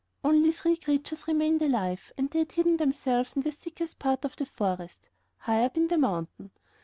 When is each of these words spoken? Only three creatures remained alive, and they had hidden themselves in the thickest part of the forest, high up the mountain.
Only 0.23 0.51
three 0.51 0.77
creatures 0.77 1.27
remained 1.27 1.61
alive, 1.61 2.11
and 2.17 2.27
they 2.27 2.39
had 2.39 2.53
hidden 2.53 2.77
themselves 2.77 3.35
in 3.35 3.43
the 3.43 3.51
thickest 3.51 3.99
part 3.99 4.25
of 4.25 4.35
the 4.35 4.47
forest, 4.47 5.07
high 5.37 5.63
up 5.63 5.75
the 5.75 5.95
mountain. 5.95 6.49